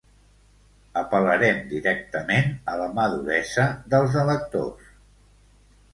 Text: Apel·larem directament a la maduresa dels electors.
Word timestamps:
Apel·larem 1.01 1.59
directament 1.73 2.49
a 2.73 2.77
la 2.81 2.89
maduresa 3.01 3.67
dels 3.95 4.19
electors. 4.23 4.93